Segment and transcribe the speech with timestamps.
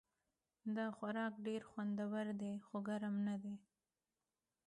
[0.75, 3.53] دا خوراک ډېر خوندور ده خو ګرم نه ده